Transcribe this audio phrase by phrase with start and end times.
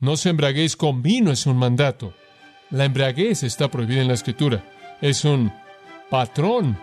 [0.00, 2.14] No se embraguéis con vino es un mandato.
[2.70, 4.64] La embriaguez está prohibida en la escritura.
[5.02, 5.52] Es un
[6.08, 6.78] patrón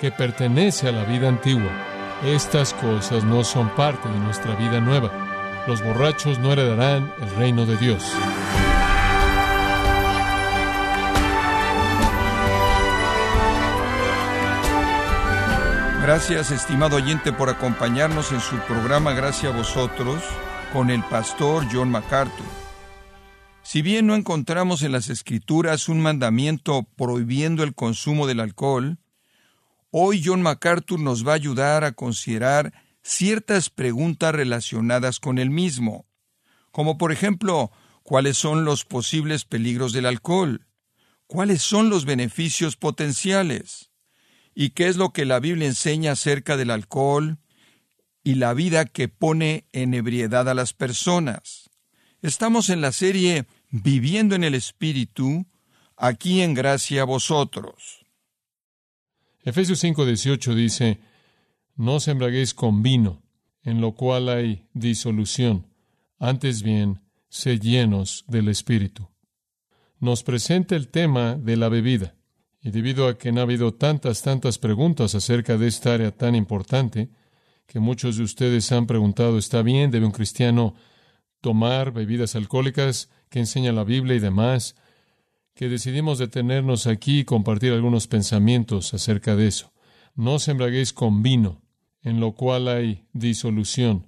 [0.00, 1.70] que pertenece a la vida antigua.
[2.24, 5.12] Estas cosas no son parte de nuestra vida nueva.
[5.66, 8.02] Los borrachos no heredarán el reino de Dios.
[16.00, 20.22] Gracias, estimado oyente, por acompañarnos en su programa Gracias a vosotros
[20.72, 22.61] con el pastor John MacArthur.
[23.72, 28.98] Si bien no encontramos en las Escrituras un mandamiento prohibiendo el consumo del alcohol,
[29.90, 36.04] hoy John MacArthur nos va a ayudar a considerar ciertas preguntas relacionadas con el mismo,
[36.70, 37.72] como por ejemplo,
[38.02, 40.66] ¿cuáles son los posibles peligros del alcohol?
[41.26, 43.90] ¿Cuáles son los beneficios potenciales?
[44.54, 47.38] y qué es lo que la Biblia enseña acerca del alcohol
[48.22, 51.70] y la vida que pone en ebriedad a las personas.
[52.20, 55.46] Estamos en la serie Viviendo en el Espíritu,
[55.96, 58.04] aquí en gracia a vosotros.
[59.42, 61.00] Efesios 5:18 dice,
[61.76, 63.22] No os embraguéis con vino,
[63.62, 65.68] en lo cual hay disolución,
[66.18, 67.00] antes bien,
[67.30, 69.08] sed llenos del Espíritu.
[70.00, 72.14] Nos presenta el tema de la bebida.
[72.60, 76.34] Y debido a que no ha habido tantas, tantas preguntas acerca de esta área tan
[76.34, 77.08] importante,
[77.66, 79.90] que muchos de ustedes han preguntado, ¿está bien?
[79.90, 80.74] ¿Debe un cristiano
[81.40, 84.76] tomar bebidas alcohólicas que enseña la Biblia y demás?
[85.54, 89.72] Que decidimos detenernos aquí y compartir algunos pensamientos acerca de eso.
[90.14, 91.62] No os embraguéis con vino,
[92.02, 94.06] en lo cual hay disolución.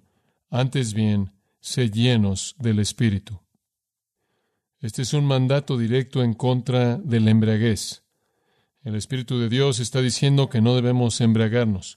[0.50, 3.41] Antes bien, sed llenos del Espíritu.
[4.80, 8.02] Este es un mandato directo en contra de la embriaguez.
[8.83, 11.97] El Espíritu de Dios está diciendo que no debemos embriagarnos.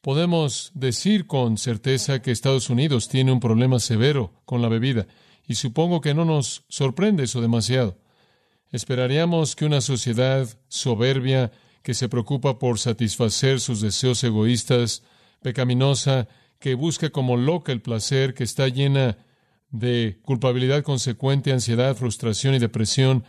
[0.00, 5.06] Podemos decir con certeza que Estados Unidos tiene un problema severo con la bebida,
[5.48, 7.96] y supongo que no nos sorprende eso demasiado.
[8.70, 11.50] Esperaríamos que una sociedad soberbia,
[11.82, 15.02] que se preocupa por satisfacer sus deseos egoístas,
[15.40, 16.28] pecaminosa,
[16.58, 19.16] que busca como loca el placer, que está llena
[19.70, 23.24] de culpabilidad consecuente, ansiedad, frustración y depresión,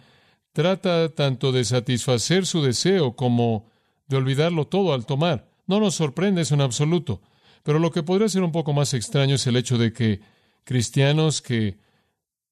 [0.52, 3.70] trata tanto de satisfacer su deseo como
[4.08, 5.48] de olvidarlo todo al tomar.
[5.68, 7.22] No nos sorprende eso en absoluto.
[7.64, 10.22] Pero lo que podría ser un poco más extraño es el hecho de que
[10.66, 11.78] cristianos que,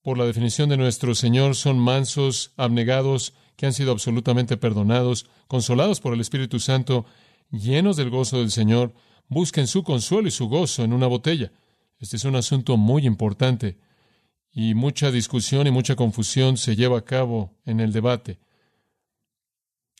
[0.08, 6.00] por la definición de nuestro Señor, son mansos, abnegados, que han sido absolutamente perdonados, consolados
[6.00, 7.06] por el Espíritu Santo,
[7.52, 8.94] llenos del gozo del Señor,
[9.28, 11.52] busquen su consuelo y su gozo en una botella.
[12.00, 13.80] Este es un asunto muy importante
[14.50, 18.40] y mucha discusión y mucha confusión se lleva a cabo en el debate.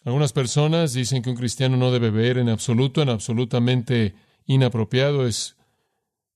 [0.06, 4.16] Algunas personas dicen que un cristiano no debe beber en absoluto, en absolutamente
[4.46, 5.58] inapropiado, es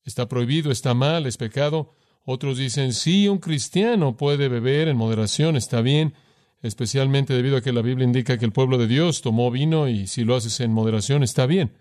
[0.04, 1.96] está prohibido, está mal, es pecado.
[2.24, 6.14] Otros dicen, sí, un cristiano puede beber en moderación, está bien,
[6.62, 10.08] especialmente debido a que la Biblia indica que el pueblo de Dios tomó vino y
[10.08, 11.72] si lo haces en moderación, está bien.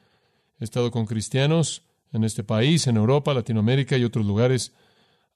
[0.58, 4.72] He estado con cristianos en este país, en Europa, Latinoamérica y otros lugares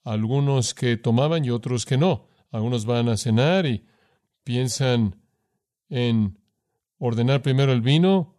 [0.03, 2.27] algunos que tomaban y otros que no.
[2.51, 3.85] Algunos van a cenar y
[4.45, 5.17] piensan
[5.89, 6.39] en
[6.99, 8.35] ordenar primero el vino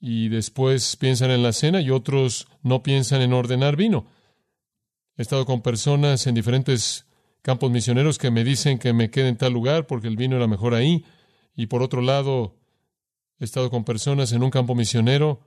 [0.00, 4.06] y después piensan en la cena y otros no piensan en ordenar vino.
[5.20, 7.04] He estado con personas en diferentes
[7.42, 10.46] campos misioneros que me dicen que me quede en tal lugar porque el vino era
[10.46, 11.04] mejor ahí.
[11.54, 12.56] Y por otro lado,
[13.38, 15.42] he estado con personas en un campo misionero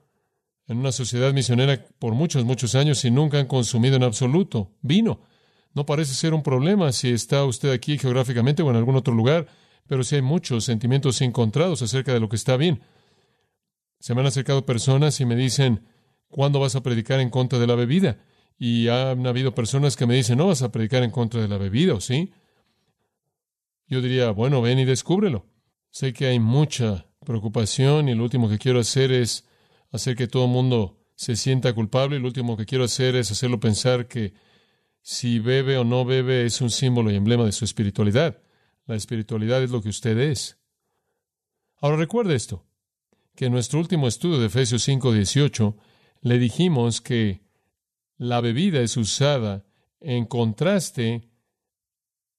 [0.67, 5.21] en una sociedad misionera por muchos, muchos años y nunca han consumido en absoluto vino.
[5.73, 9.47] No parece ser un problema si está usted aquí geográficamente o en algún otro lugar,
[9.87, 12.83] pero sí hay muchos sentimientos encontrados acerca de lo que está bien.
[13.99, 15.87] Se me han acercado personas y me dicen,
[16.27, 18.19] ¿cuándo vas a predicar en contra de la bebida?
[18.65, 21.57] Y han habido personas que me dicen, no vas a predicar en contra de la
[21.57, 22.31] bebida, ¿o sí?
[23.87, 25.45] Yo diría, bueno, ven y descúbrelo.
[25.89, 29.45] Sé que hay mucha preocupación y lo último que quiero hacer es
[29.91, 33.31] hacer que todo el mundo se sienta culpable y lo último que quiero hacer es
[33.31, 34.33] hacerlo pensar que
[35.01, 38.41] si bebe o no bebe es un símbolo y emblema de su espiritualidad.
[38.85, 40.57] La espiritualidad es lo que usted es.
[41.81, 42.65] Ahora recuerde esto,
[43.35, 45.75] que en nuestro último estudio de Efesios 5:18
[46.21, 47.42] le dijimos que
[48.23, 49.65] la bebida es usada
[49.99, 51.29] en contraste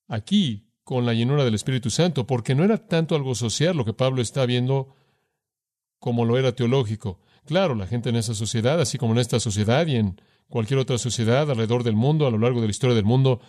[0.08, 3.92] aquí con la llenura del Espíritu Santo, porque no era tanto algo social lo que
[3.92, 4.94] Pablo está viendo
[5.98, 7.20] como lo era teológico.
[7.44, 10.96] Claro, la gente en esa sociedad, así como en esta sociedad y en cualquier otra
[10.96, 13.40] sociedad alrededor del mundo, a lo largo de la historia del mundo,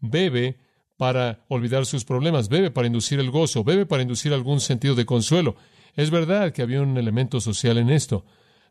[0.00, 0.58] bebe
[0.96, 5.04] para olvidar sus problemas, bebe para inducir el gozo, bebe para inducir algún sentido de
[5.04, 5.56] consuelo.
[5.94, 8.24] Es verdad que había un elemento social en esto,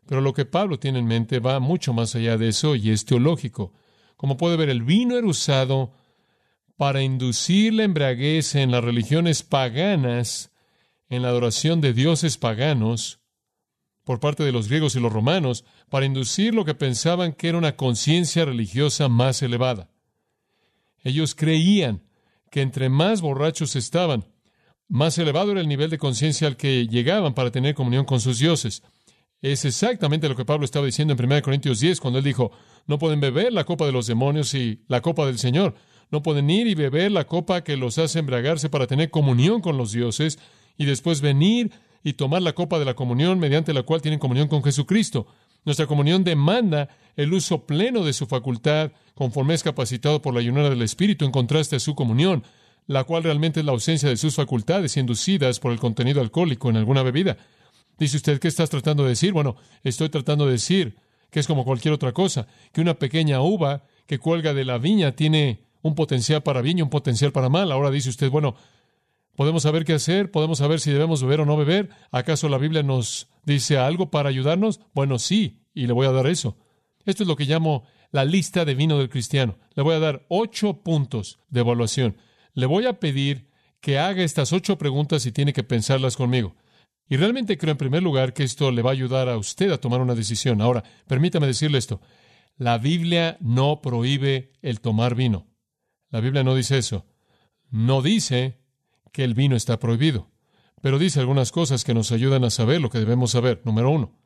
[0.06, 3.04] pero lo que Pablo tiene en mente va mucho más allá de eso y es
[3.04, 3.72] teológico.
[4.16, 5.92] Como puede ver, el vino era usado
[6.76, 10.50] para inducir la embriaguez en las religiones paganas,
[11.08, 13.20] en la adoración de dioses paganos,
[14.04, 17.58] por parte de los griegos y los romanos, para inducir lo que pensaban que era
[17.58, 19.90] una conciencia religiosa más elevada.
[21.04, 22.02] Ellos creían
[22.50, 24.24] que entre más borrachos estaban,
[24.88, 28.38] más elevado era el nivel de conciencia al que llegaban para tener comunión con sus
[28.38, 28.82] dioses.
[29.42, 32.52] Es exactamente lo que Pablo estaba diciendo en 1 Corintios 10, cuando él dijo,
[32.86, 35.74] no pueden beber la copa de los demonios y la copa del Señor.
[36.12, 39.76] No pueden ir y beber la copa que los hace embriagarse para tener comunión con
[39.76, 40.38] los dioses
[40.78, 41.72] y después venir
[42.04, 45.26] y tomar la copa de la comunión mediante la cual tienen comunión con Jesucristo.
[45.64, 50.70] Nuestra comunión demanda el uso pleno de su facultad conforme es capacitado por la llenura
[50.70, 52.44] del Espíritu en contraste a su comunión,
[52.86, 56.76] la cual realmente es la ausencia de sus facultades inducidas por el contenido alcohólico en
[56.76, 57.38] alguna bebida.
[58.02, 59.32] Dice usted, ¿qué estás tratando de decir?
[59.32, 59.54] Bueno,
[59.84, 60.96] estoy tratando de decir
[61.30, 65.12] que es como cualquier otra cosa, que una pequeña uva que cuelga de la viña
[65.12, 67.70] tiene un potencial para bien y un potencial para mal.
[67.70, 68.56] Ahora dice usted, bueno,
[69.36, 71.90] podemos saber qué hacer, podemos saber si debemos beber o no beber.
[72.10, 74.80] ¿Acaso la Biblia nos dice algo para ayudarnos?
[74.94, 76.56] Bueno, sí, y le voy a dar eso.
[77.06, 79.58] Esto es lo que llamo la lista de vino del cristiano.
[79.76, 82.16] Le voy a dar ocho puntos de evaluación.
[82.52, 83.46] Le voy a pedir
[83.80, 86.56] que haga estas ocho preguntas y tiene que pensarlas conmigo.
[87.08, 89.78] Y realmente creo en primer lugar que esto le va a ayudar a usted a
[89.78, 90.62] tomar una decisión.
[90.62, 92.00] Ahora, permítame decirle esto.
[92.56, 95.46] La Biblia no prohíbe el tomar vino.
[96.10, 97.06] La Biblia no dice eso.
[97.70, 98.60] No dice
[99.12, 100.30] que el vino está prohibido,
[100.80, 103.62] pero dice algunas cosas que nos ayudan a saber lo que debemos saber.
[103.64, 104.18] Número uno.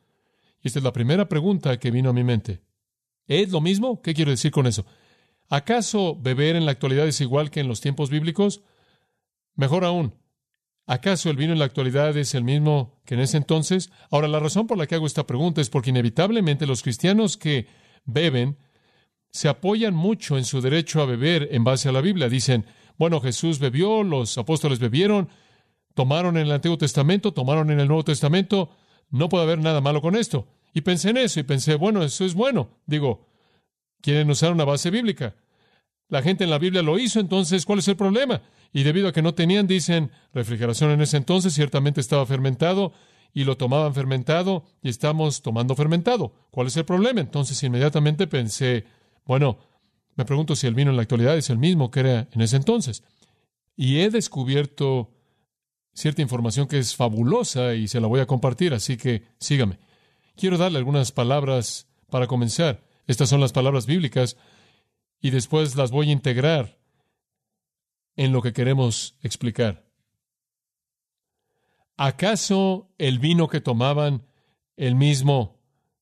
[0.61, 2.61] Y esta es la primera pregunta que vino a mi mente.
[3.27, 4.01] ¿Es lo mismo?
[4.01, 4.85] ¿Qué quiero decir con eso?
[5.49, 8.61] ¿Acaso beber en la actualidad es igual que en los tiempos bíblicos?
[9.55, 10.15] Mejor aún,
[10.89, 13.91] ¿Acaso el vino en la actualidad es el mismo que en ese entonces?
[14.09, 17.67] Ahora, la razón por la que hago esta pregunta es porque inevitablemente los cristianos que
[18.05, 18.57] beben
[19.29, 22.29] se apoyan mucho en su derecho a beber en base a la Biblia.
[22.29, 22.65] Dicen,
[22.97, 25.27] bueno, Jesús bebió, los apóstoles bebieron,
[25.93, 28.69] tomaron en el Antiguo Testamento, tomaron en el Nuevo Testamento,
[29.09, 30.47] no puede haber nada malo con esto.
[30.73, 32.69] Y pensé en eso y pensé, bueno, eso es bueno.
[32.85, 33.27] Digo,
[33.99, 35.35] quieren usar una base bíblica.
[36.09, 38.41] La gente en la Biblia lo hizo, entonces, ¿cuál es el problema?
[38.71, 42.93] Y debido a que no tenían, dicen, refrigeración en ese entonces, ciertamente estaba fermentado
[43.33, 46.33] y lo tomaban fermentado y estamos tomando fermentado.
[46.49, 47.21] ¿Cuál es el problema?
[47.21, 48.85] Entonces inmediatamente pensé,
[49.25, 49.59] bueno,
[50.15, 52.55] me pregunto si el vino en la actualidad es el mismo que era en ese
[52.55, 53.03] entonces.
[53.75, 55.11] Y he descubierto
[55.93, 59.77] cierta información que es fabulosa y se la voy a compartir, así que sígame.
[60.35, 62.83] Quiero darle algunas palabras para comenzar.
[63.05, 64.37] Estas son las palabras bíblicas
[65.21, 66.77] y después las voy a integrar
[68.15, 69.85] en lo que queremos explicar.
[71.97, 74.23] ¿Acaso el vino que tomaban
[74.75, 75.59] el mismo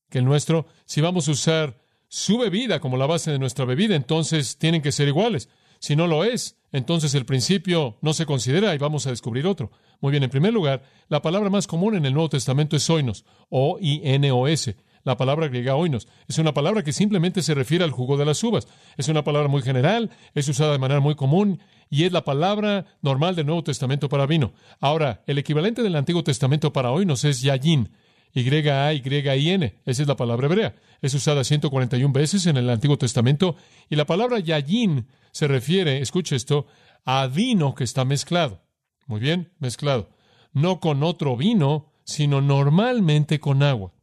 [0.09, 0.67] que el nuestro?
[0.85, 4.91] Si vamos a usar su bebida como la base de nuestra bebida, entonces tienen que
[4.91, 5.49] ser iguales.
[5.79, 9.71] Si no lo es, entonces el principio no se considera y vamos a descubrir otro.
[10.01, 13.25] Muy bien, en primer lugar, la palabra más común en el Nuevo Testamento es oinos,
[13.49, 14.75] O-I-N-O-S.
[15.05, 18.43] La palabra griega oinos es una palabra que simplemente se refiere al jugo de las
[18.43, 18.67] uvas.
[18.97, 21.61] Es una palabra muy general, es usada de manera muy común
[21.91, 24.53] y es la palabra normal del Nuevo Testamento para vino.
[24.79, 27.91] Ahora, el equivalente del Antiguo Testamento para oinos es yayin.
[28.33, 29.75] Y-A-Y-I-N.
[29.85, 30.75] Esa es la palabra hebrea.
[31.03, 33.55] Es usada 141 veces en el Antiguo Testamento
[33.89, 36.65] y la palabra yayin se refiere, escuche esto,
[37.05, 38.63] a vino que está mezclado.
[39.05, 40.09] Muy bien, mezclado.
[40.51, 43.95] No con otro vino, sino normalmente con agua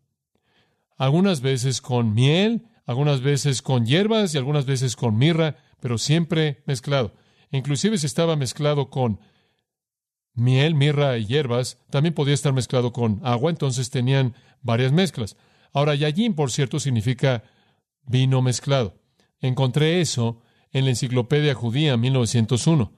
[1.03, 6.63] algunas veces con miel, algunas veces con hierbas y algunas veces con mirra, pero siempre
[6.65, 7.13] mezclado.
[7.51, 9.19] Inclusive si estaba mezclado con
[10.33, 15.37] miel, mirra y hierbas, también podía estar mezclado con agua, entonces tenían varias mezclas.
[15.73, 17.43] Ahora, yayin, por cierto, significa
[18.05, 18.95] vino mezclado.
[19.41, 20.41] Encontré eso
[20.71, 22.93] en la Enciclopedia Judía 1901.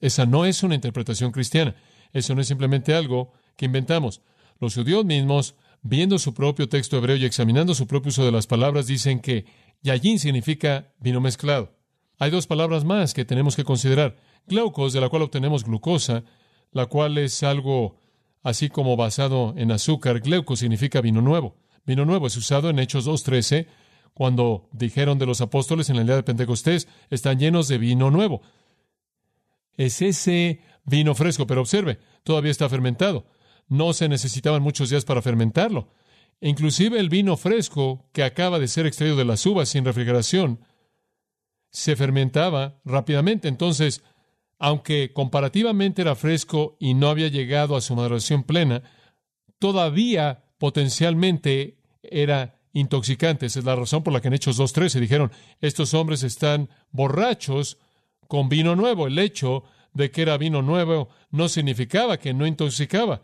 [0.00, 1.76] Esa no es una interpretación cristiana.
[2.12, 4.22] Eso no es simplemente algo que inventamos.
[4.58, 5.54] Los judíos mismos
[5.84, 9.44] viendo su propio texto hebreo y examinando su propio uso de las palabras, dicen que
[9.82, 11.76] yayin significa vino mezclado.
[12.18, 14.16] Hay dos palabras más que tenemos que considerar.
[14.46, 16.24] Glaucos, de la cual obtenemos glucosa,
[16.72, 17.98] la cual es algo
[18.42, 20.20] así como basado en azúcar.
[20.20, 21.54] Glaucos significa vino nuevo.
[21.84, 23.66] Vino nuevo es usado en Hechos 2.13,
[24.14, 28.40] cuando dijeron de los apóstoles en el día de Pentecostés, están llenos de vino nuevo.
[29.76, 33.26] Es ese vino fresco, pero observe, todavía está fermentado
[33.68, 35.88] no se necesitaban muchos días para fermentarlo.
[36.40, 40.60] E inclusive el vino fresco que acaba de ser extraído de las uvas sin refrigeración
[41.70, 43.48] se fermentaba rápidamente.
[43.48, 44.02] Entonces,
[44.58, 48.82] aunque comparativamente era fresco y no había llegado a su maduración plena,
[49.58, 53.46] todavía potencialmente era intoxicante.
[53.46, 57.78] Esa es la razón por la que en Hechos 2.13 dijeron, estos hombres están borrachos
[58.28, 59.06] con vino nuevo.
[59.06, 63.22] El hecho de que era vino nuevo no significaba que no intoxicaba.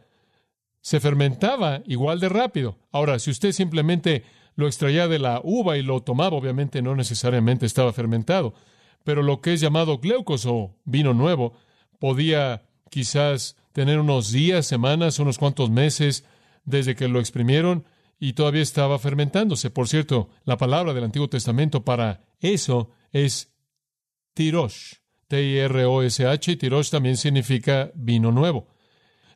[0.81, 2.79] Se fermentaba igual de rápido.
[2.93, 4.25] Ahora, si usted simplemente
[4.57, 8.55] lo extraía de la uva y lo tomaba, obviamente no necesariamente estaba fermentado.
[9.05, 11.55] Pero lo que es llamado gleucos o vino nuevo
[11.99, 16.25] podía quizás tener unos días, semanas, unos cuantos meses
[16.65, 17.85] desde que lo exprimieron
[18.19, 19.71] y todavía estaba fermentándose.
[19.71, 23.53] Por cierto, la palabra del Antiguo Testamento para eso es
[24.35, 24.95] tirosh,
[25.29, 28.67] T-I-R-O-S-H, y tirosh también significa vino nuevo.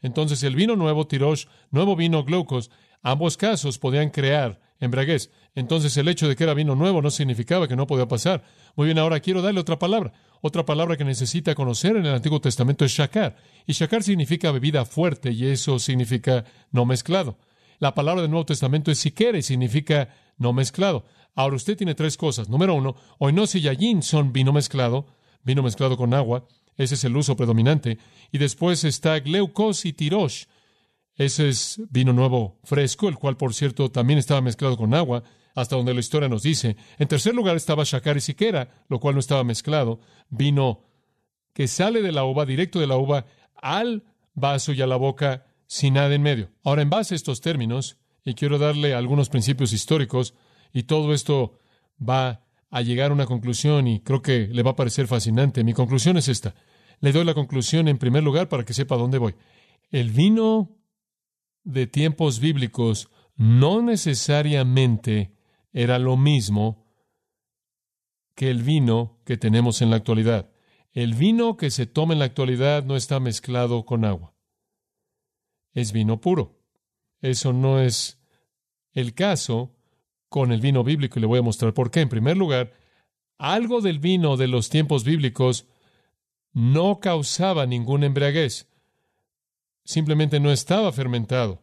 [0.05, 2.71] Entonces, el vino nuevo, tirosh, nuevo vino, glucos,
[3.03, 5.31] ambos casos podían crear embriaguez.
[5.55, 8.45] Entonces, el hecho de que era vino nuevo no significaba que no podía pasar.
[8.77, 10.13] Muy bien, ahora quiero darle otra palabra.
[10.43, 13.37] Otra palabra que necesita conocer en el Antiguo Testamento es shakar.
[13.67, 17.39] Y shakar significa bebida fuerte y eso significa no mezclado.
[17.79, 21.07] La palabra del Nuevo Testamento es siquere y significa no mezclado.
[21.35, 22.51] Ahora usted tiene tres cosas.
[22.51, 25.07] Número uno, oinos y yayin son vino mezclado,
[25.45, 26.47] vino mezclado con agua.
[26.77, 27.99] Ese es el uso predominante.
[28.33, 30.45] Y después está gleucos y tirosh.
[31.17, 35.23] Ese es vino nuevo fresco, el cual, por cierto, también estaba mezclado con agua,
[35.55, 36.77] hasta donde la historia nos dice.
[36.99, 40.01] En tercer lugar estaba shakar y siquera, lo cual no estaba mezclado.
[40.29, 40.83] Vino
[41.53, 44.03] que sale de la uva, directo de la uva, al
[44.35, 46.51] vaso y a la boca sin nada en medio.
[46.65, 50.35] Ahora, en base a estos términos, y quiero darle algunos principios históricos,
[50.73, 51.59] y todo esto
[52.01, 52.44] va
[52.75, 55.65] a llegar a una conclusión y creo que le va a parecer fascinante.
[55.65, 56.55] Mi conclusión es esta.
[57.01, 59.35] Le doy la conclusión en primer lugar para que sepa dónde voy.
[59.91, 60.77] El vino
[61.63, 65.33] de tiempos bíblicos no necesariamente
[65.73, 66.87] era lo mismo
[68.35, 70.51] que el vino que tenemos en la actualidad.
[70.93, 74.35] El vino que se toma en la actualidad no está mezclado con agua
[75.75, 76.61] es vino puro.
[77.21, 78.21] Eso no es
[78.93, 79.75] el caso
[80.35, 82.01] con el vino bíblico y le voy a mostrar por qué.
[82.01, 82.73] En primer lugar,
[83.39, 85.69] algo del vino de los tiempos bíblicos
[86.53, 88.69] no causaba ningún embriaguez.
[89.85, 91.63] Simplemente no estaba fermentado.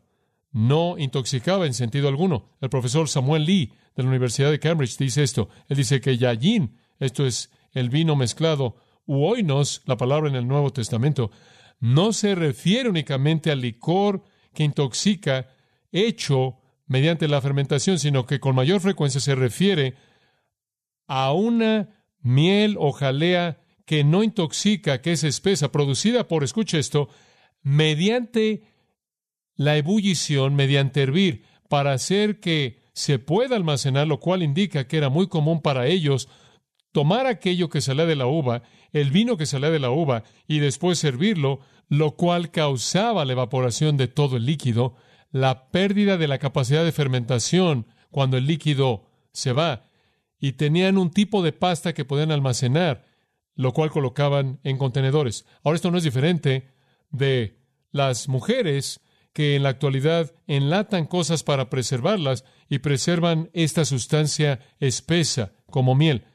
[0.53, 2.47] No intoxicaba en sentido alguno.
[2.61, 5.49] El profesor Samuel Lee de la Universidad de Cambridge dice esto.
[5.67, 10.47] Él dice que yayin, esto es el vino mezclado, u oinos, la palabra en el
[10.47, 11.29] Nuevo Testamento,
[11.81, 14.23] no se refiere únicamente al licor
[14.53, 15.49] que intoxica
[15.91, 16.60] hecho
[16.91, 19.95] mediante la fermentación, sino que con mayor frecuencia se refiere
[21.07, 27.07] a una miel o jalea que no intoxica, que es espesa, producida por, escuche esto,
[27.61, 28.63] mediante
[29.55, 35.07] la ebullición, mediante hervir, para hacer que se pueda almacenar, lo cual indica que era
[35.07, 36.27] muy común para ellos
[36.91, 40.59] tomar aquello que salía de la uva, el vino que salía de la uva, y
[40.59, 44.97] después servirlo, lo cual causaba la evaporación de todo el líquido,
[45.31, 49.89] la pérdida de la capacidad de fermentación cuando el líquido se va,
[50.39, 53.05] y tenían un tipo de pasta que podían almacenar,
[53.55, 55.45] lo cual colocaban en contenedores.
[55.63, 56.71] Ahora esto no es diferente
[57.11, 57.59] de
[57.91, 59.01] las mujeres
[59.33, 66.25] que en la actualidad enlatan cosas para preservarlas y preservan esta sustancia espesa como miel.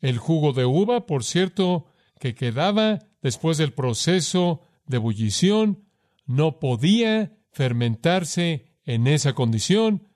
[0.00, 1.86] El jugo de uva, por cierto,
[2.18, 5.84] que quedaba después del proceso de ebullición,
[6.26, 10.08] no podía fermentarse en esa condición.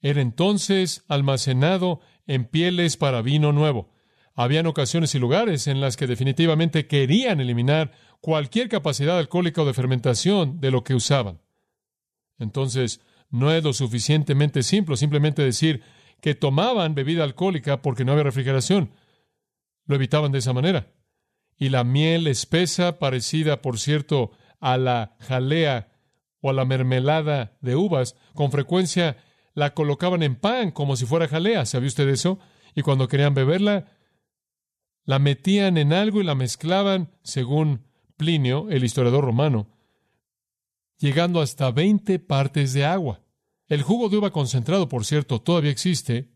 [0.00, 3.90] Era entonces almacenado en pieles para vino nuevo.
[4.34, 9.72] Habían ocasiones y lugares en las que definitivamente querían eliminar cualquier capacidad alcohólica o de
[9.72, 11.40] fermentación de lo que usaban.
[12.38, 13.00] Entonces,
[13.30, 15.82] no es lo suficientemente simple simplemente decir
[16.20, 18.92] que tomaban bebida alcohólica porque no había refrigeración.
[19.86, 20.92] Lo evitaban de esa manera.
[21.58, 24.32] Y la miel espesa, parecida, por cierto,
[24.66, 25.92] a la jalea
[26.40, 29.16] o a la mermelada de uvas, con frecuencia
[29.54, 31.64] la colocaban en pan como si fuera jalea.
[31.66, 32.40] ¿Sabía usted eso?
[32.74, 33.86] Y cuando querían beberla,
[35.04, 39.68] la metían en algo y la mezclaban, según Plinio, el historiador romano,
[40.98, 43.22] llegando hasta 20 partes de agua.
[43.68, 46.32] El jugo de uva concentrado, por cierto, todavía existe.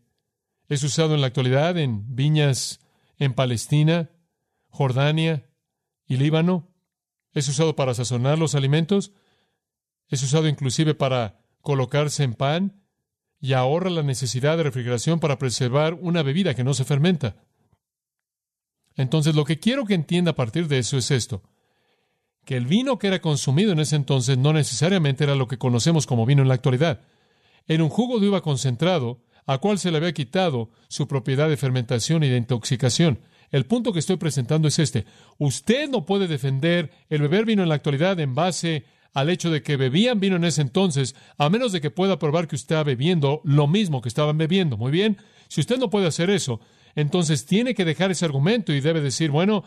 [0.69, 2.79] Es usado en la actualidad en viñas
[3.17, 4.09] en Palestina,
[4.69, 5.49] Jordania
[6.07, 6.70] y Líbano.
[7.33, 9.13] Es usado para sazonar los alimentos.
[10.07, 12.81] Es usado inclusive para colocarse en pan
[13.39, 17.35] y ahorra la necesidad de refrigeración para preservar una bebida que no se fermenta.
[18.95, 21.41] Entonces, lo que quiero que entienda a partir de eso es esto,
[22.45, 26.05] que el vino que era consumido en ese entonces no necesariamente era lo que conocemos
[26.05, 27.01] como vino en la actualidad.
[27.67, 31.57] Era un jugo de uva concentrado a cual se le había quitado su propiedad de
[31.57, 33.19] fermentación y de intoxicación.
[33.51, 35.05] El punto que estoy presentando es este.
[35.37, 39.61] Usted no puede defender el beber vino en la actualidad en base al hecho de
[39.61, 42.83] que bebían vino en ese entonces, a menos de que pueda probar que usted está
[42.83, 44.77] bebiendo lo mismo que estaban bebiendo.
[44.77, 45.17] Muy bien,
[45.49, 46.61] si usted no puede hacer eso,
[46.95, 49.65] entonces tiene que dejar ese argumento y debe decir, bueno,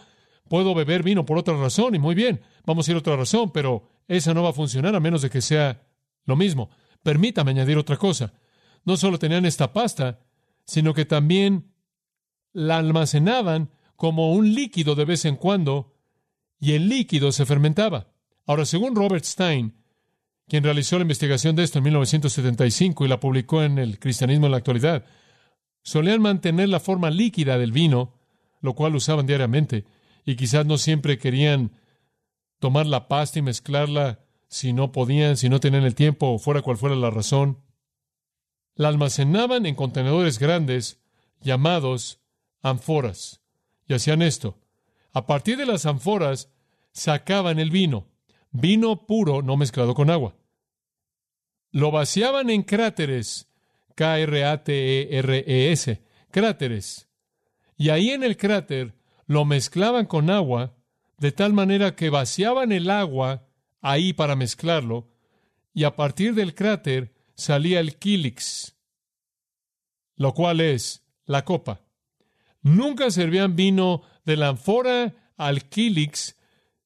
[0.48, 3.52] puedo beber vino por otra razón y muy bien, vamos a ir a otra razón,
[3.52, 5.86] pero esa no va a funcionar a menos de que sea
[6.24, 6.70] lo mismo.
[7.02, 8.32] Permítame añadir otra cosa.
[8.84, 10.20] No solo tenían esta pasta,
[10.64, 11.73] sino que también
[12.54, 15.92] la almacenaban como un líquido de vez en cuando
[16.58, 18.08] y el líquido se fermentaba.
[18.46, 19.74] Ahora, según Robert Stein,
[20.48, 24.52] quien realizó la investigación de esto en 1975 y la publicó en el Cristianismo en
[24.52, 25.04] la actualidad,
[25.82, 28.14] solían mantener la forma líquida del vino,
[28.60, 29.84] lo cual usaban diariamente,
[30.24, 31.72] y quizás no siempre querían
[32.60, 36.62] tomar la pasta y mezclarla si no podían, si no tenían el tiempo o fuera
[36.62, 37.58] cual fuera la razón.
[38.74, 41.00] La almacenaban en contenedores grandes
[41.40, 42.23] llamados
[42.64, 43.40] ánforas
[43.86, 44.58] y hacían esto.
[45.12, 46.50] A partir de las ánforas
[46.92, 48.08] sacaban el vino,
[48.50, 50.34] vino puro no mezclado con agua.
[51.70, 53.48] Lo vaciaban en cráteres,
[53.94, 54.42] K-R-A-T-E-R-E-S,
[56.30, 57.08] cráteres.
[57.76, 58.94] Y ahí en el cráter
[59.26, 60.74] lo mezclaban con agua,
[61.18, 63.46] de tal manera que vaciaban el agua
[63.80, 65.10] ahí para mezclarlo,
[65.72, 68.76] y a partir del cráter salía el kílix,
[70.16, 71.83] lo cual es la copa.
[72.64, 76.36] Nunca servían vino de la ánfora al kílix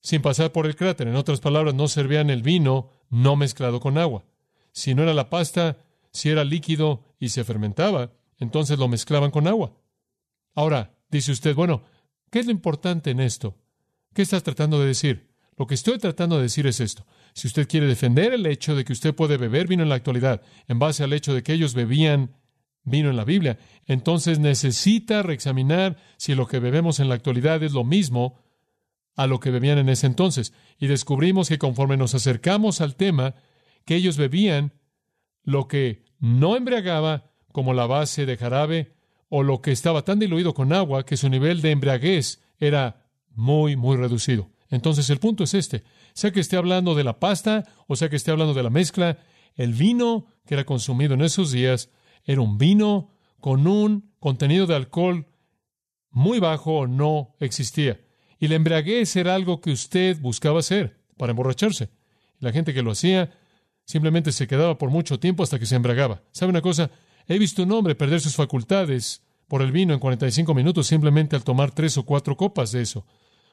[0.00, 1.06] sin pasar por el cráter.
[1.06, 4.24] En otras palabras, no servían el vino no mezclado con agua.
[4.72, 5.78] Si no era la pasta,
[6.10, 9.72] si era líquido y se fermentaba, entonces lo mezclaban con agua.
[10.54, 11.84] Ahora, dice usted, bueno,
[12.30, 13.56] ¿qué es lo importante en esto?
[14.14, 15.28] ¿Qué estás tratando de decir?
[15.56, 17.06] Lo que estoy tratando de decir es esto.
[17.34, 20.42] Si usted quiere defender el hecho de que usted puede beber vino en la actualidad
[20.66, 22.36] en base al hecho de que ellos bebían
[22.90, 27.72] vino en la Biblia, entonces necesita reexaminar si lo que bebemos en la actualidad es
[27.72, 28.38] lo mismo
[29.16, 30.52] a lo que bebían en ese entonces.
[30.78, 33.34] Y descubrimos que conforme nos acercamos al tema,
[33.84, 34.72] que ellos bebían
[35.42, 38.94] lo que no embriagaba como la base de jarabe
[39.28, 43.76] o lo que estaba tan diluido con agua que su nivel de embriaguez era muy,
[43.76, 44.50] muy reducido.
[44.70, 48.16] Entonces el punto es este, sea que esté hablando de la pasta o sea que
[48.16, 49.18] esté hablando de la mezcla,
[49.54, 51.90] el vino que era consumido en esos días
[52.24, 55.26] era un vino con un contenido de alcohol
[56.10, 58.00] muy bajo no existía.
[58.38, 61.90] Y la embriaguez era algo que usted buscaba hacer para emborracharse.
[62.40, 63.30] La gente que lo hacía
[63.84, 66.22] simplemente se quedaba por mucho tiempo hasta que se embriagaba.
[66.32, 66.90] ¿Sabe una cosa?
[67.26, 71.44] He visto un hombre perder sus facultades por el vino en 45 minutos simplemente al
[71.44, 73.06] tomar tres o cuatro copas de eso.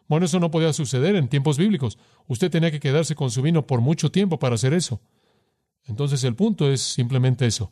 [0.08, 1.98] Bueno, eso no podía suceder en tiempos bíblicos.
[2.28, 5.02] Usted tenía que quedarse con su vino por mucho tiempo para hacer eso.
[5.86, 7.72] Entonces el punto es simplemente eso.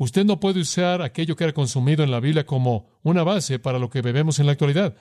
[0.00, 3.78] Usted no puede usar aquello que era consumido en la Biblia como una base para
[3.78, 4.96] lo que bebemos en la actualidad.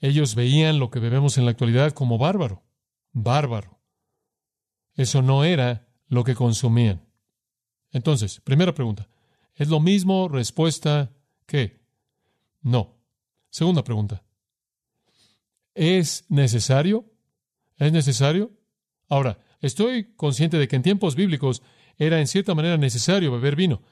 [0.00, 2.62] Ellos veían lo que bebemos en la actualidad como bárbaro.
[3.12, 3.78] Bárbaro.
[4.94, 7.04] Eso no era lo que consumían.
[7.92, 9.06] Entonces, primera pregunta.
[9.54, 11.12] ¿Es lo mismo respuesta
[11.44, 11.84] que?
[12.62, 12.96] No.
[13.50, 14.22] Segunda pregunta.
[15.74, 17.04] ¿Es necesario?
[17.76, 18.50] ¿Es necesario?
[19.10, 21.62] Ahora, estoy consciente de que en tiempos bíblicos
[22.00, 23.82] era en cierta manera necesario beber vino.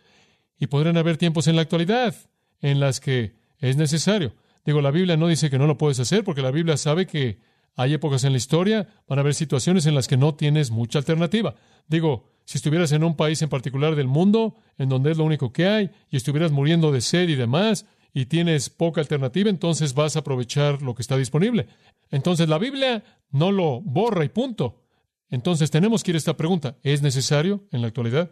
[0.59, 2.17] Y podrían haber tiempos en la actualidad
[2.61, 4.35] en las que es necesario.
[4.65, 7.39] Digo, la Biblia no dice que no lo puedes hacer porque la Biblia sabe que
[7.77, 10.99] hay épocas en la historia, van a haber situaciones en las que no tienes mucha
[10.99, 11.55] alternativa.
[11.87, 15.53] Digo, si estuvieras en un país en particular del mundo, en donde es lo único
[15.53, 20.17] que hay, y estuvieras muriendo de sed y demás, y tienes poca alternativa, entonces vas
[20.17, 21.67] a aprovechar lo que está disponible.
[22.11, 24.88] Entonces la Biblia no lo borra y punto.
[25.31, 26.77] Entonces tenemos que ir a esta pregunta.
[26.83, 28.31] ¿Es necesario en la actualidad?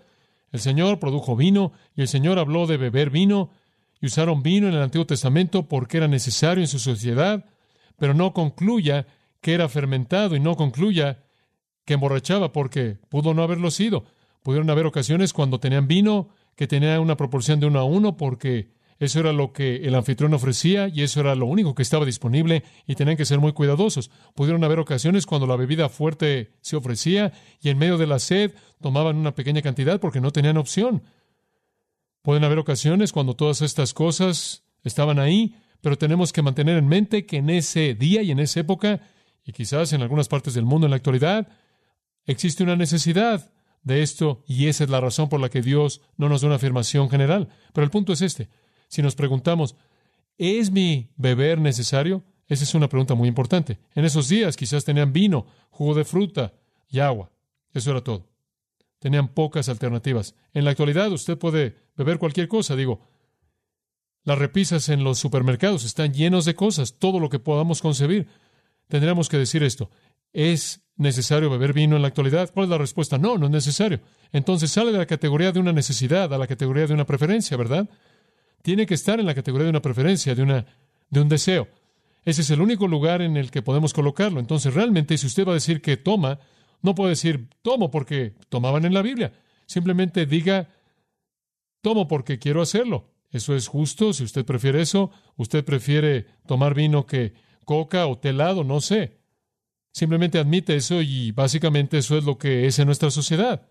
[0.52, 3.50] El Señor produjo vino y el Señor habló de beber vino
[4.00, 7.44] y usaron vino en el Antiguo Testamento porque era necesario en su sociedad,
[7.98, 9.06] pero no concluya
[9.40, 11.24] que era fermentado y no concluya
[11.84, 14.04] que emborrachaba porque pudo no haberlo sido.
[14.42, 18.70] Pudieron haber ocasiones cuando tenían vino que tenía una proporción de uno a uno porque
[18.98, 22.64] eso era lo que el anfitrión ofrecía y eso era lo único que estaba disponible
[22.86, 24.10] y tenían que ser muy cuidadosos.
[24.34, 28.54] Pudieron haber ocasiones cuando la bebida fuerte se ofrecía y en medio de la sed
[28.80, 31.02] tomaban una pequeña cantidad porque no tenían opción.
[32.22, 37.26] Pueden haber ocasiones cuando todas estas cosas estaban ahí, pero tenemos que mantener en mente
[37.26, 39.02] que en ese día y en esa época,
[39.44, 41.48] y quizás en algunas partes del mundo en la actualidad,
[42.24, 46.28] existe una necesidad de esto y esa es la razón por la que Dios no
[46.28, 47.48] nos da una afirmación general.
[47.72, 48.48] Pero el punto es este.
[48.88, 49.76] Si nos preguntamos,
[50.38, 52.22] ¿es mi beber necesario?
[52.48, 53.78] Esa es una pregunta muy importante.
[53.94, 56.52] En esos días quizás tenían vino, jugo de fruta
[56.88, 57.30] y agua.
[57.72, 58.28] Eso era todo.
[58.98, 60.34] Tenían pocas alternativas.
[60.52, 62.76] En la actualidad usted puede beber cualquier cosa.
[62.76, 63.00] Digo,
[64.24, 68.28] las repisas en los supermercados están llenos de cosas, todo lo que podamos concebir.
[68.88, 69.90] Tendríamos que decir esto.
[70.32, 72.50] ¿Es necesario beber vino en la actualidad?
[72.52, 73.18] ¿Cuál es la respuesta?
[73.18, 74.00] No, no es necesario.
[74.32, 77.88] Entonces sale de la categoría de una necesidad a la categoría de una preferencia, ¿verdad?
[78.66, 80.66] Tiene que estar en la categoría de una preferencia, de, una,
[81.08, 81.68] de un deseo.
[82.24, 84.40] Ese es el único lugar en el que podemos colocarlo.
[84.40, 86.40] Entonces, realmente, si usted va a decir que toma,
[86.82, 89.32] no puede decir tomo porque tomaban en la Biblia.
[89.66, 90.68] Simplemente diga
[91.80, 93.12] tomo porque quiero hacerlo.
[93.30, 94.12] Eso es justo.
[94.12, 99.20] Si usted prefiere eso, usted prefiere tomar vino que coca o telado, no sé.
[99.92, 103.68] Simplemente admite eso y básicamente eso es lo que es en nuestra sociedad.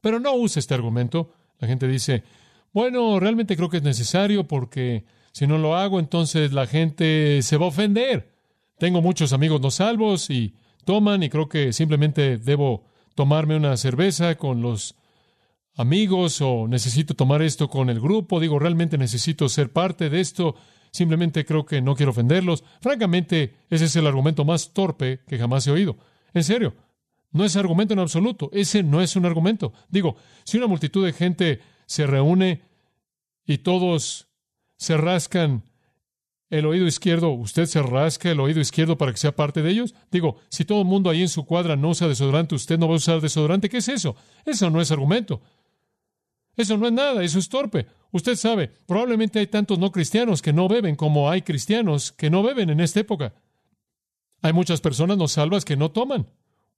[0.00, 1.32] Pero no use este argumento.
[1.60, 2.24] La gente dice,
[2.76, 7.56] bueno, realmente creo que es necesario porque si no lo hago, entonces la gente se
[7.56, 8.34] va a ofender.
[8.76, 12.84] Tengo muchos amigos no salvos y toman y creo que simplemente debo
[13.14, 14.94] tomarme una cerveza con los
[15.74, 18.40] amigos o necesito tomar esto con el grupo.
[18.40, 20.54] Digo, realmente necesito ser parte de esto.
[20.92, 22.62] Simplemente creo que no quiero ofenderlos.
[22.82, 25.96] Francamente, ese es el argumento más torpe que jamás he oído.
[26.34, 26.74] En serio,
[27.32, 28.50] no es argumento en absoluto.
[28.52, 29.72] Ese no es un argumento.
[29.88, 32.62] Digo, si una multitud de gente se reúne
[33.46, 34.28] y todos
[34.76, 35.64] se rascan
[36.48, 39.94] el oído izquierdo, ¿usted se rasca el oído izquierdo para que sea parte de ellos?
[40.12, 42.94] Digo, si todo el mundo ahí en su cuadra no usa desodorante, ¿usted no va
[42.94, 43.68] a usar desodorante?
[43.68, 44.14] ¿Qué es eso?
[44.44, 45.40] Eso no es argumento.
[46.56, 47.86] Eso no es nada, eso es torpe.
[48.12, 52.42] Usted sabe, probablemente hay tantos no cristianos que no beben como hay cristianos que no
[52.42, 53.34] beben en esta época.
[54.40, 56.26] Hay muchas personas no salvas que no toman.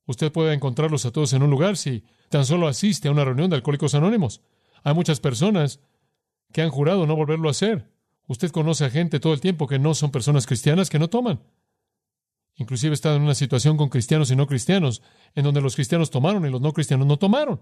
[0.07, 3.51] Usted puede encontrarlos a todos en un lugar si tan solo asiste a una reunión
[3.51, 4.40] de alcohólicos anónimos.
[4.88, 5.81] Hay muchas personas
[6.51, 7.92] que han jurado no volverlo a hacer.
[8.27, 11.42] Usted conoce a gente todo el tiempo que no son personas cristianas que no toman.
[12.55, 15.03] Inclusive he estado en una situación con cristianos y no cristianos,
[15.35, 17.61] en donde los cristianos tomaron y los no cristianos no tomaron.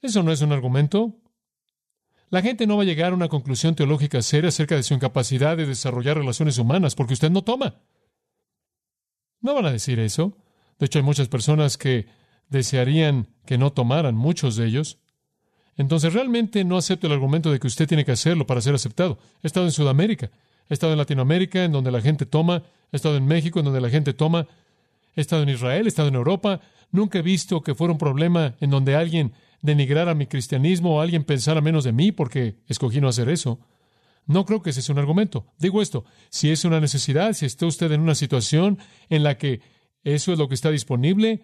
[0.00, 1.18] Eso no es un argumento.
[2.30, 5.54] La gente no va a llegar a una conclusión teológica seria acerca de su incapacidad
[5.54, 7.82] de desarrollar relaciones humanas porque usted no toma.
[9.42, 10.38] No van a decir eso.
[10.78, 12.06] De hecho, hay muchas personas que
[12.48, 14.98] desearían que no tomaran, muchos de ellos.
[15.76, 19.18] Entonces, realmente no acepto el argumento de que usted tiene que hacerlo para ser aceptado.
[19.42, 20.30] He estado en Sudamérica,
[20.68, 23.80] he estado en Latinoamérica, en donde la gente toma, he estado en México, en donde
[23.80, 24.46] la gente toma,
[25.16, 26.60] he estado en Israel, he estado en Europa.
[26.90, 29.32] Nunca he visto que fuera un problema en donde alguien
[29.62, 33.58] denigrara mi cristianismo o alguien pensara menos de mí porque escogí no hacer eso.
[34.26, 35.46] No creo que ese sea un argumento.
[35.58, 39.60] Digo esto, si es una necesidad, si está usted en una situación en la que
[40.02, 41.42] eso es lo que está disponible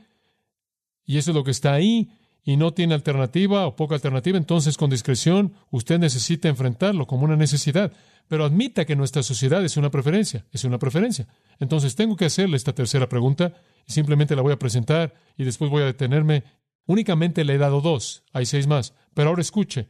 [1.04, 2.10] y eso es lo que está ahí
[2.42, 7.36] y no tiene alternativa o poca alternativa, entonces con discreción usted necesita enfrentarlo como una
[7.36, 7.92] necesidad.
[8.28, 11.26] Pero admita que nuestra sociedad es una preferencia, es una preferencia.
[11.58, 13.54] Entonces tengo que hacerle esta tercera pregunta
[13.86, 16.44] y simplemente la voy a presentar y después voy a detenerme.
[16.86, 18.94] Únicamente le he dado dos, hay seis más.
[19.14, 19.88] Pero ahora escuche,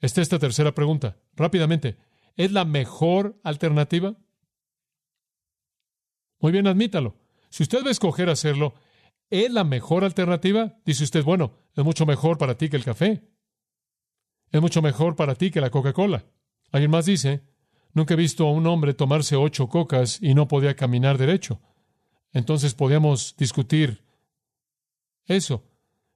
[0.00, 1.16] está esta tercera pregunta.
[1.34, 1.96] Rápidamente,
[2.36, 4.16] ¿es la mejor alternativa?
[6.38, 7.16] Muy bien, admítalo.
[7.50, 8.74] Si usted va a escoger hacerlo,
[9.42, 10.76] ¿es la mejor alternativa?
[10.84, 13.24] Dice usted, bueno, es mucho mejor para ti que el café.
[14.52, 16.24] Es mucho mejor para ti que la Coca-Cola.
[16.70, 17.42] Alguien más dice,
[17.92, 21.60] nunca he visto a un hombre tomarse ocho cocas y no podía caminar derecho.
[22.32, 24.04] Entonces podíamos discutir
[25.26, 25.64] eso.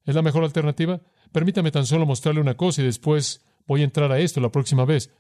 [0.05, 1.01] ¿Es la mejor alternativa?
[1.33, 4.85] Permítame tan solo mostrarle una cosa y después voy a entrar a esto la próxima
[4.85, 5.13] vez.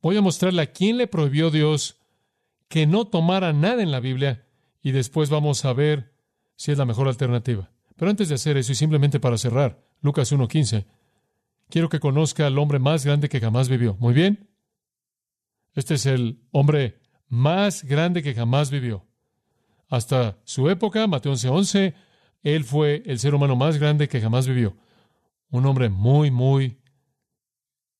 [0.00, 2.00] Voy a mostrarle a quién le prohibió Dios
[2.68, 4.46] que no tomara nada en la Biblia
[4.82, 6.11] y después vamos a ver
[6.56, 7.70] si es la mejor alternativa.
[7.96, 10.86] Pero antes de hacer eso y simplemente para cerrar, Lucas 1.15,
[11.68, 13.96] quiero que conozca al hombre más grande que jamás vivió.
[14.00, 14.48] Muy bien.
[15.74, 19.06] Este es el hombre más grande que jamás vivió.
[19.88, 21.94] Hasta su época, Mateo 11.11,
[22.42, 24.76] él fue el ser humano más grande que jamás vivió.
[25.50, 26.78] Un hombre muy, muy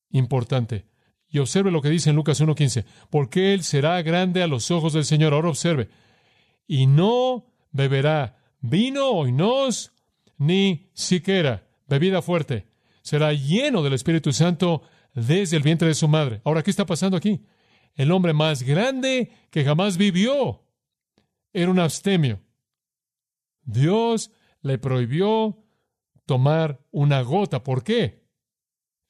[0.09, 0.85] importante.
[1.29, 4.93] Y observe lo que dice en Lucas 1.15, porque él será grande a los ojos
[4.93, 5.33] del Señor.
[5.33, 5.89] Ahora observe,
[6.67, 9.91] y no beberá vino o inos,
[10.37, 12.65] ni siquiera bebida fuerte.
[13.03, 14.81] Será lleno del Espíritu Santo
[15.13, 16.41] desde el vientre de su madre.
[16.43, 17.45] Ahora, ¿qué está pasando aquí?
[17.93, 20.63] El hombre más grande que jamás vivió
[21.51, 22.41] era un abstemio.
[23.63, 25.63] Dios le prohibió
[26.25, 27.63] tomar una gota.
[27.63, 28.23] ¿Por qué?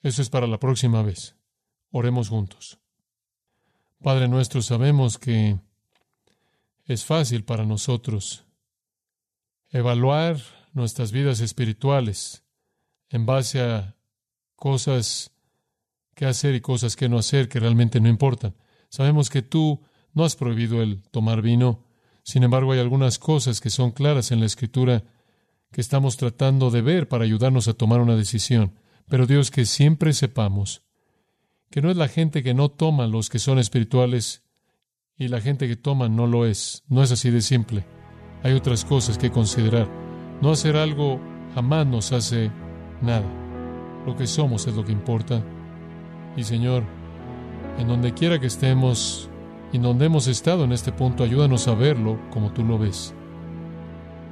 [0.02, 1.38] Eso es para la próxima vez.
[1.92, 2.80] Oremos juntos.
[4.02, 5.60] Padre nuestro, sabemos que
[6.86, 8.43] es fácil para nosotros
[9.74, 10.38] evaluar
[10.72, 12.44] nuestras vidas espirituales
[13.10, 13.96] en base a
[14.56, 15.32] cosas
[16.16, 18.56] que hacer y cosas que no hacer que realmente no importan.
[18.90, 19.82] Sabemos que tú
[20.14, 21.86] no has prohibido el tomar vino,
[22.24, 25.04] sin embargo hay algunas cosas que son claras en la escritura
[25.72, 28.76] que estamos tratando de ver para ayudarnos a tomar una decisión.
[29.10, 30.84] Pero Dios, que siempre sepamos
[31.72, 34.44] que no es la gente que no toma los que son espirituales
[35.18, 36.84] y la gente que toma no lo es.
[36.88, 38.03] No es así de simple.
[38.44, 39.88] Hay otras cosas que considerar.
[40.42, 41.20] No hacer algo
[41.56, 42.52] jamás nos hace
[43.02, 43.26] nada.
[44.06, 45.42] Lo que somos es lo que importa.
[46.36, 46.84] Y Señor,
[47.78, 49.30] en donde quiera que estemos
[49.72, 53.16] y donde hemos estado en este punto, ayúdanos a verlo como tú lo ves.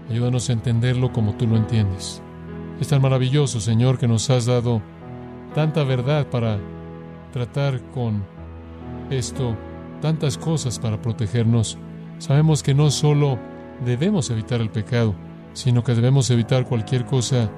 [0.10, 2.22] Ayúdanos a entenderlo como tú lo entiendes.
[2.82, 4.82] Es tan maravilloso, Señor, que nos has dado
[5.56, 6.60] tanta verdad para
[7.32, 8.24] tratar con
[9.10, 9.56] esto,
[10.02, 11.78] tantas cosas para protegernos.
[12.18, 13.40] Sabemos que no solo
[13.86, 15.16] debemos evitar el pecado,
[15.54, 17.52] sino que debemos evitar cualquier cosa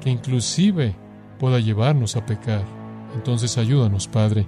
[0.00, 0.94] que inclusive
[1.38, 2.64] pueda llevarnos a pecar.
[3.14, 4.46] Entonces ayúdanos, Padre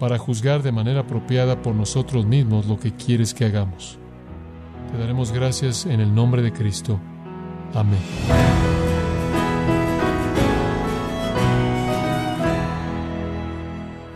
[0.00, 3.98] para juzgar de manera apropiada por nosotros mismos lo que quieres que hagamos.
[4.90, 6.98] Te daremos gracias en el nombre de Cristo.
[7.74, 8.00] Amén.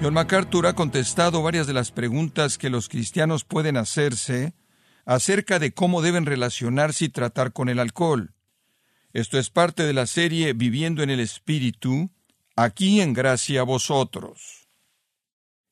[0.03, 4.55] John MacArthur ha contestado varias de las preguntas que los cristianos pueden hacerse
[5.05, 8.35] acerca de cómo deben relacionarse y tratar con el alcohol.
[9.13, 12.11] Esto es parte de la serie Viviendo en el Espíritu,
[12.57, 14.69] aquí en gracia a vosotros.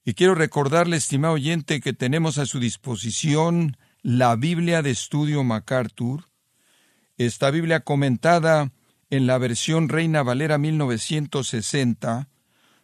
[0.04, 6.28] Y quiero recordarle, estimado oyente, que tenemos a su disposición la Biblia de Estudio MacArthur,
[7.16, 8.72] esta Biblia comentada
[9.10, 12.28] en la versión Reina Valera 1960,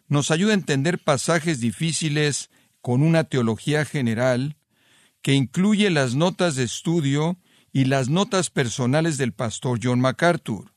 [0.07, 2.49] nos ayuda a entender pasajes difíciles
[2.81, 4.55] con una teología general
[5.21, 7.37] que incluye las notas de estudio
[7.71, 10.73] y las notas personales del pastor John MacArthur.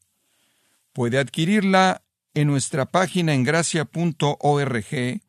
[0.92, 2.02] Puede adquirirla
[2.34, 5.20] en nuestra página en gracia.org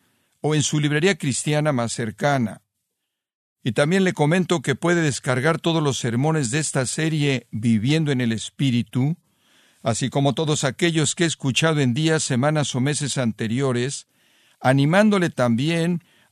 [0.41, 2.61] o en su librería cristiana más cercana.
[3.63, 8.19] Y también le comento que puede descargar todos los sermones de esta serie Viviendo en
[8.19, 9.15] el Espíritu,
[9.81, 14.07] así como todos aquellos que he escuchado en días, semanas o meses anteriores,
[14.59, 16.03] animándole también